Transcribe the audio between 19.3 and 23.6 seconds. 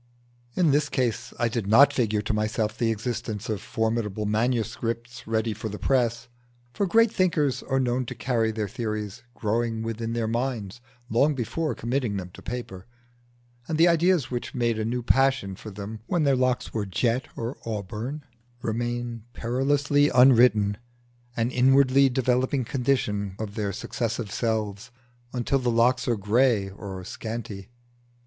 perilously unwritten, an inwardly developing condition of